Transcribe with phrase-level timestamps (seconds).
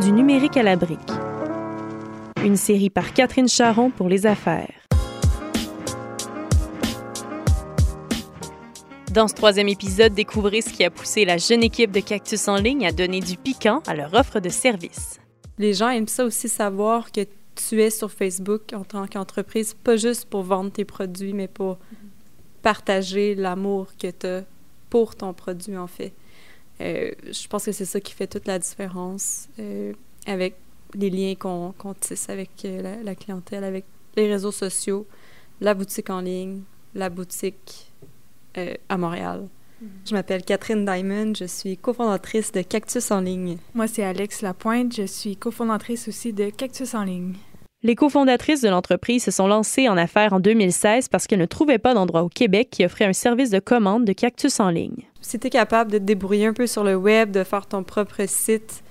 [0.00, 0.98] Du numérique à la brique.
[2.42, 4.72] Une série par Catherine Charon pour les affaires.
[9.12, 12.56] Dans ce troisième épisode, découvrez ce qui a poussé la jeune équipe de Cactus en
[12.56, 15.20] ligne à donner du piquant à leur offre de service.
[15.58, 19.96] Les gens aiment ça aussi savoir que tu es sur Facebook en tant qu'entreprise, pas
[19.96, 21.78] juste pour vendre tes produits, mais pour
[22.62, 24.44] partager l'amour que tu as
[24.88, 26.14] pour ton produit, en fait.
[26.80, 29.92] Euh, je pense que c'est ça qui fait toute la différence euh,
[30.26, 30.56] avec
[30.94, 33.84] les liens qu'on tisse avec euh, la, clientèle, avec
[34.16, 35.06] les réseaux sociaux,
[35.60, 36.62] la boutique en ligne,
[36.94, 37.92] la boutique
[38.88, 39.46] à Montréal.
[39.80, 39.86] Mm-hmm.
[40.08, 43.58] Je m'appelle Catherine Diamond, je suis cofondatrice de Cactus en ligne.
[43.74, 47.34] Moi, c'est Alex Lapointe, je suis cofondatrice aussi de Cactus en ligne.
[47.82, 51.78] Les cofondatrices de l'entreprise se sont lancées en affaires en 2016 parce qu'elles ne trouvaient
[51.78, 55.06] pas d'endroit au Québec qui offrait un service de commande de cactus en ligne.
[55.22, 57.82] Si tu es capable de te débrouiller un peu sur le web, de faire ton
[57.82, 58.84] propre site,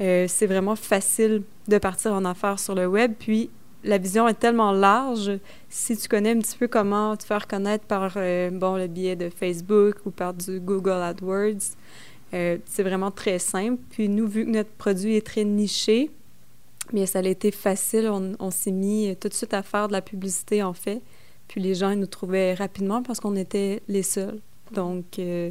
[0.00, 3.14] euh, c'est vraiment facile de partir en affaires sur le web.
[3.18, 3.50] Puis
[3.82, 5.32] la vision est tellement large.
[5.68, 9.16] Si tu connais un petit peu comment te faire connaître par euh, bon, le biais
[9.16, 11.74] de Facebook ou par du Google AdWords,
[12.32, 13.82] euh, c'est vraiment très simple.
[13.90, 16.12] Puis nous, vu que notre produit est très niché,
[16.92, 18.10] mais ça a été facile.
[18.10, 21.02] On, s'est mis tout de suite à faire de la publicité, en fait.
[21.48, 24.40] Puis les gens ils nous trouvaient rapidement parce qu'on était les seuls.
[24.72, 25.50] Donc, euh,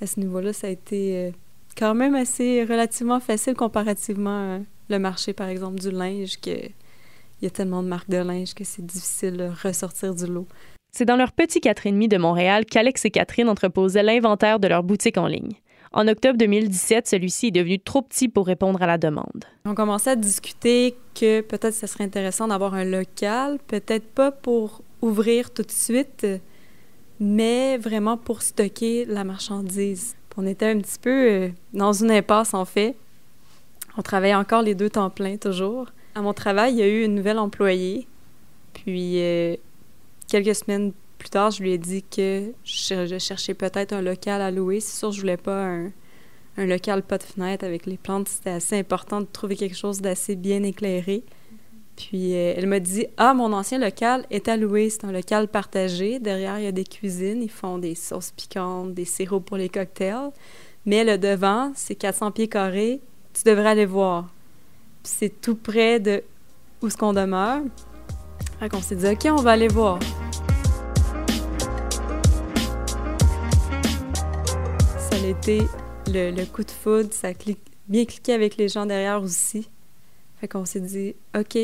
[0.00, 1.30] à ce niveau-là, ça a été euh,
[1.76, 6.70] quand même assez relativement facile comparativement à le marché, par exemple, du linge, que
[7.40, 10.46] il y a tellement de marques de linge que c'est difficile de ressortir du lot.
[10.90, 15.18] C'est dans leur petit 4,5 de Montréal qu'Alex et Catherine entreposaient l'inventaire de leur boutique
[15.18, 15.52] en ligne.
[15.92, 19.44] En octobre 2017, celui-ci est devenu trop petit pour répondre à la demande.
[19.64, 24.82] On commençait à discuter que peut-être ce serait intéressant d'avoir un local, peut-être pas pour
[25.00, 26.26] ouvrir tout de suite,
[27.20, 30.14] mais vraiment pour stocker la marchandise.
[30.40, 32.94] On était un petit peu euh, dans une impasse, en fait.
[33.96, 35.86] On travaillait encore les deux temps plein, toujours.
[36.14, 38.06] À mon travail, il y a eu une nouvelle employée.
[38.72, 39.56] Puis, euh,
[40.28, 44.50] quelques semaines plus tard, je lui ai dit que je, cherchais peut-être un local à
[44.50, 44.80] louer.
[44.80, 45.90] C'est sûr, je voulais pas un,
[46.56, 48.28] local pas de fenêtre avec les plantes.
[48.28, 51.24] C'était assez important de trouver quelque chose d'assez bien éclairé.
[51.96, 54.90] Puis euh, elle m'a dit Ah, mon ancien local est à louer.
[54.90, 56.20] C'est un local partagé.
[56.20, 57.42] Derrière, il y a des cuisines.
[57.42, 60.30] Ils font des sauces piquantes, des sirops pour les cocktails.
[60.86, 63.00] Mais le devant, c'est 400 pieds carrés.
[63.34, 64.32] Tu devrais aller voir.
[65.02, 66.22] C'est tout près de
[66.80, 67.62] où ce qu'on demeure.
[68.60, 69.98] Fait qu'on s'est dit OK, on va aller voir.
[75.18, 75.62] Ça a été
[76.06, 77.12] le, coup de foudre.
[77.12, 77.32] Ça a
[77.88, 79.68] bien cliqué avec les gens derrière aussi.
[80.40, 81.58] Fait qu'on s'est dit, OK,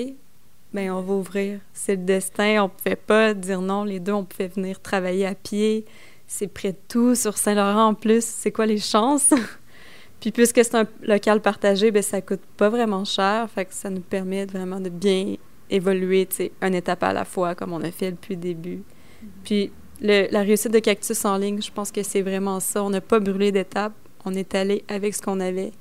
[0.73, 1.61] ben on va ouvrir.
[1.73, 2.65] C'est le destin.
[2.65, 3.85] On pouvait pas dire non.
[3.85, 5.85] Les deux, on pouvait venir travailler à pied.
[6.27, 7.15] C'est près de tout.
[7.15, 9.33] Sur Saint-Laurent, en plus, c'est quoi les chances?
[10.21, 13.49] Puis puisque c'est un local partagé, ben ça coûte pas vraiment cher.
[13.55, 15.37] Fait que ça nous permet vraiment de bien
[15.71, 18.79] évoluer, tu sais, une étape à la fois, comme on a fait depuis le début.
[18.79, 19.29] Mm-hmm.
[19.45, 22.83] Puis la réussite de Cactus en ligne, je pense que c'est vraiment ça.
[22.83, 23.93] On n'a pas brûlé d'étape.
[24.25, 25.73] On est allé avec ce qu'on avait,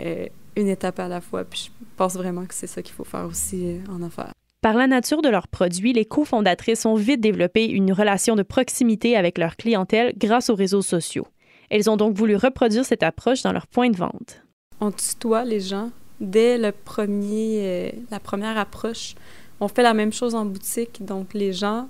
[0.00, 0.26] euh,
[0.56, 1.44] une étape à la fois.
[1.44, 4.32] Puis je pense vraiment que c'est ça qu'il faut faire aussi euh, en affaires.
[4.62, 9.16] Par la nature de leurs produits, les cofondatrices ont vite développé une relation de proximité
[9.16, 11.26] avec leur clientèle grâce aux réseaux sociaux.
[11.70, 14.42] Elles ont donc voulu reproduire cette approche dans leur point de vente.
[14.80, 15.90] On tutoie les gens
[16.20, 19.14] dès le premier, euh, la première approche.
[19.60, 21.88] On fait la même chose en boutique, donc les gens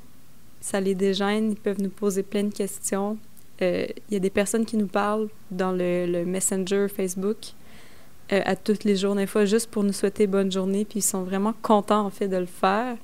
[0.61, 3.19] ça les dégêne, ils peuvent nous poser plein de questions.
[3.63, 7.37] Euh, il y a des personnes qui nous parlent dans le, Messenger Facebook
[8.33, 11.03] euh, à tous les jours, des fois, juste pour nous souhaiter bonne journée, puis ils
[11.03, 12.97] sont vraiment contents, en fait, de le faire.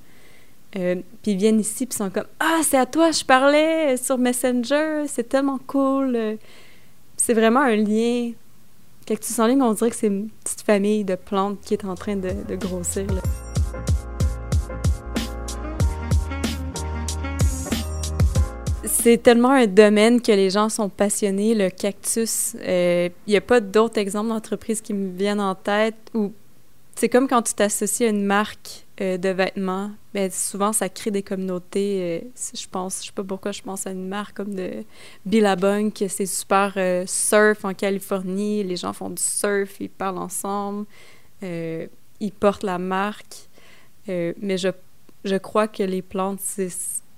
[0.76, 3.96] Euh, puis ils viennent ici, puis ils sont comme «Ah, c'est à toi, je parlais
[3.96, 6.38] sur Messenger, c'est tellement cool!»
[7.16, 8.32] C'est vraiment un lien.
[9.06, 11.94] Cactus en ligne, on dirait que c'est une petite famille de plantes qui est en
[11.94, 13.06] train de, grossir.
[19.02, 22.54] C'est tellement un domaine que les gens sont passionnés, le cactus.
[22.54, 26.32] Il euh, n'y a pas d'autres exemples d'entreprises qui me viennent en tête où
[26.96, 29.90] c'est comme quand tu t'associes à une marque euh, de vêtements.
[30.14, 32.22] ben, souvent, ça crée des communautés.
[32.24, 32.28] Euh,
[32.58, 34.84] je pense, je sais pas pourquoi je pense à une marque comme de
[35.24, 38.64] Billabong, que c'est super surf en Californie.
[38.64, 40.86] Les gens font du surf, ils parlent ensemble,
[41.42, 43.48] ils portent la marque.
[44.08, 44.70] mais je,
[45.24, 46.72] je crois que les plantes, c'est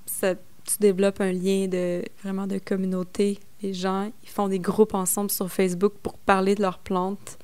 [0.06, 0.34] ça
[0.68, 3.38] tu développes un lien de vraiment de communauté.
[3.62, 7.38] Les gens, ils font des groupes ensemble sur Facebook pour parler de leurs plantes.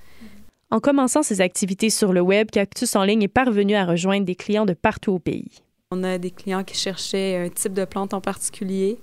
[0.71, 4.35] En commençant ses activités sur le web, Cactus en ligne est parvenu à rejoindre des
[4.35, 5.63] clients de partout au pays.
[5.91, 8.99] On a des clients qui cherchaient un type de plante en particulier.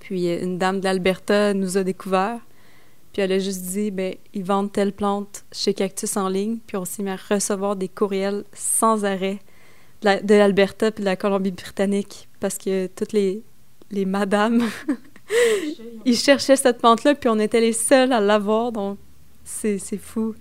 [0.00, 2.40] Puis une dame d'Alberta nous a découvert.
[3.12, 6.58] Puis elle a juste dit, ben ils vendent telle plante chez Cactus en ligne.
[6.66, 9.38] Puis on s'est mis à recevoir des courriels sans arrêt
[10.02, 13.42] de l'Alberta puis de la Colombie-Britannique parce que toutes les,
[13.90, 14.64] les madames,
[16.04, 18.98] ils cherchaient cette plante-là, puis on était les seuls à l'avoir, donc
[19.44, 20.34] c'est fou.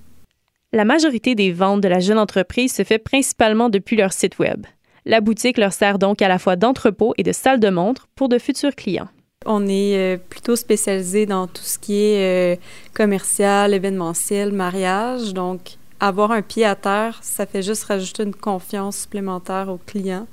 [0.73, 4.65] La majorité des ventes de la jeune entreprise se fait principalement depuis leur site Web.
[5.05, 8.27] La boutique leur sert donc à la fois d'entrepôt et de salle de montre pour
[8.27, 9.07] de futurs clients.
[9.45, 12.61] On est euh, plutôt spécialisé dans tout ce qui est euh,
[12.93, 15.33] commercial, événementiel, mariage.
[15.33, 20.27] Donc, avoir un pied à terre, ça fait juste rajouter une confiance supplémentaire aux clients.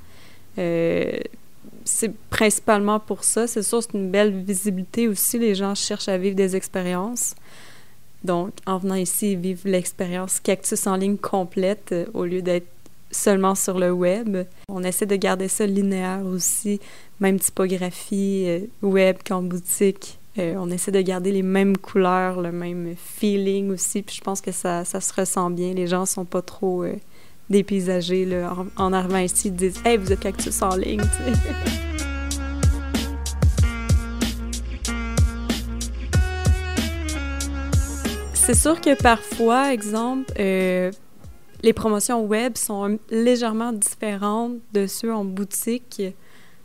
[0.57, 1.11] Euh,
[1.85, 3.47] c'est principalement pour ça.
[3.47, 5.39] C'est sûr, c'est une belle visibilité aussi.
[5.39, 7.35] Les gens cherchent à vivre des expériences.
[8.23, 12.67] Donc, en venant ici, vivre l'expérience Cactus en ligne complète euh, au lieu d'être
[13.09, 14.45] seulement sur le web.
[14.69, 16.79] On essaie de garder ça linéaire aussi,
[17.19, 20.19] même typographie euh, web qu'en boutique.
[20.37, 24.01] Euh, on essaie de garder les mêmes couleurs, le même feeling aussi.
[24.01, 25.73] Puis je pense que ça, ça se ressent bien.
[25.73, 26.85] Les gens sont pas trop
[27.51, 29.51] dépaysagés là, en, arrivant ici.
[29.51, 31.01] Disent Hey, vous êtes cactus en ligne.
[38.33, 40.91] C'est sûr que parfois, exemple, euh,
[41.61, 46.01] les promotions web sont légèrement différentes de ceux en boutique.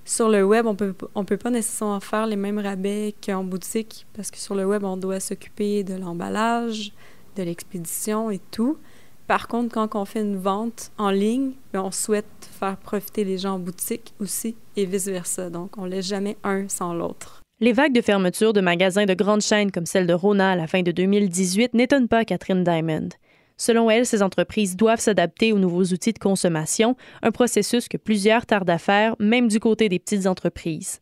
[0.05, 4.07] Sur le web, on peut, on peut pas nécessairement faire les mêmes rabais qu'en boutique
[4.15, 6.93] parce que sur le web, on doit s'occuper de l'emballage,
[7.37, 8.79] de l'expédition et tout.
[9.27, 13.39] Par contre, quand on fait une vente en ligne, ben, on souhaite faire profiter les
[13.39, 15.51] gens en boutique aussi et vice-versa.
[15.51, 17.43] Donc, on ne laisse jamais un sans l'autre.
[17.59, 20.67] Les vagues de fermeture de magasins de grandes chaînes comme celle de Rona à la
[20.67, 23.09] fin de 2018 n'étonnent pas Catherine Diamond.
[23.57, 28.45] Selon elle, ces entreprises doivent s'adapter aux nouveaux outils de consommation, un processus que plusieurs
[28.45, 31.01] tardent à faire, même du côté des petites entreprises.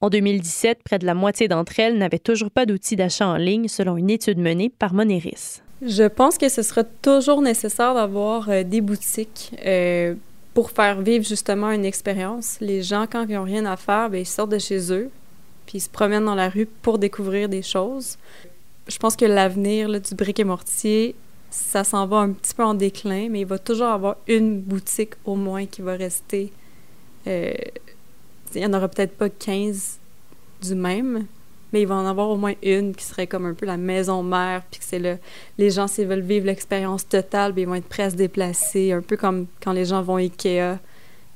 [0.00, 3.66] En 2017, près de la moitié d'entre elles n'avaient toujours pas d'outils d'achat en ligne,
[3.66, 5.62] selon une étude menée par Moneris.
[5.80, 10.14] Je pense que ce sera toujours nécessaire d'avoir euh, des boutiques euh,
[10.52, 12.58] pour faire vivre justement une expérience.
[12.60, 15.08] Les gens, quand ils n'ont rien à faire, bien, ils sortent de chez eux,
[15.66, 18.18] puis ils se promènent dans la rue pour découvrir des choses.
[18.88, 21.14] Je pense que l'avenir du brick et mortier,
[21.50, 25.14] ça s'en va un petit peu en déclin, mais il va toujours avoir une boutique
[25.24, 26.52] au moins qui va rester.
[27.26, 27.52] Euh,
[28.54, 29.98] il n'y en aura peut-être pas 15
[30.62, 31.26] du même,
[31.72, 34.22] mais il va en avoir au moins une qui serait comme un peu la maison
[34.22, 35.18] mère, puis que c'est le,
[35.58, 38.92] les gens, s'ils veulent vivre l'expérience totale, bien, ils vont être prêts à se déplacer,
[38.92, 40.78] un peu comme quand les gens vont à Ikea.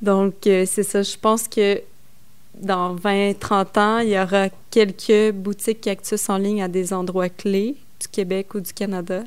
[0.00, 1.02] Donc, euh, c'est ça.
[1.02, 1.81] Je pense que
[2.55, 7.76] dans 20-30 ans, il y aura quelques boutiques cactus en ligne à des endroits clés
[8.00, 9.20] du Québec ou du Canada.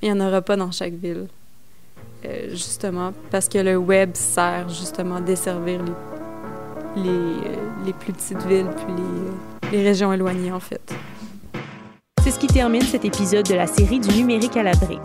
[0.00, 1.26] Mais il n'y en aura pas dans chaque ville.
[2.24, 5.82] Euh, justement, parce que le web sert justement à desservir
[6.96, 10.94] les, les, euh, les plus petites villes puis les les régions éloignées en fait.
[12.22, 15.00] C'est ce qui termine cet épisode de la série du numérique à la brique.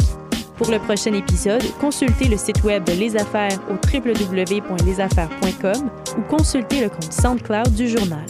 [0.58, 6.82] Pour le prochain épisode, consultez le site web de Les Affaires au www.lesaffaires.com ou consultez
[6.82, 8.26] le compte SoundCloud du journal.